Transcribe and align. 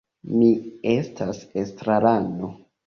Mi 0.37 0.47
estas 0.93 1.45
estrarano. 1.67 2.55